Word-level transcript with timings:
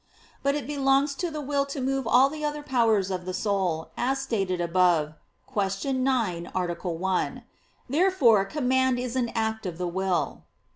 But 0.41 0.55
it 0.55 0.65
belongs 0.65 1.13
to 1.13 1.29
the 1.29 1.41
will 1.41 1.63
to 1.67 1.79
move 1.79 2.07
all 2.07 2.27
the 2.27 2.43
other 2.43 2.63
powers 2.63 3.11
of 3.11 3.25
the 3.25 3.35
soul, 3.35 3.91
as 3.95 4.19
stated 4.19 4.59
above 4.59 5.13
(Q. 5.47 5.93
9, 5.93 6.51
A. 6.55 6.73
1). 6.73 7.43
Therefore 7.87 8.45
command 8.45 8.97
is 8.99 9.15
an 9.15 9.29
act 9.35 9.67
of 9.67 9.77
the 9.77 9.85
will. 9.87 10.45